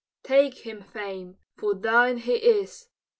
Take 0.23 0.65
him, 0.65 0.81
Fame! 0.81 1.37
for 1.59 1.75
thine 1.75 2.17
he 2.17 2.33
is! 2.33 2.87